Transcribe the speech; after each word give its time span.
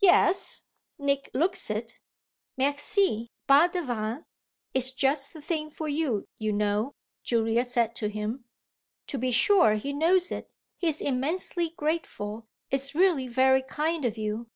"Yes, 0.00 0.62
Nick 0.98 1.28
looks 1.34 1.68
it. 1.68 2.00
Merci, 2.56 3.30
pas 3.46 3.68
de 3.70 3.82
vin. 3.82 4.24
It's 4.72 4.92
just 4.92 5.34
the 5.34 5.42
thing 5.42 5.68
for 5.70 5.90
you, 5.90 6.26
you 6.38 6.54
know," 6.54 6.94
Julia 7.22 7.64
said 7.64 7.94
to 7.96 8.08
him. 8.08 8.46
"To 9.08 9.18
be 9.18 9.30
sure 9.30 9.74
he 9.74 9.92
knows 9.92 10.32
it. 10.32 10.50
He's 10.78 11.02
immensely 11.02 11.68
grateful. 11.76 12.48
It's 12.70 12.94
really 12.94 13.28
very 13.28 13.60
kind 13.60 14.06
of 14.06 14.16
you." 14.16 14.48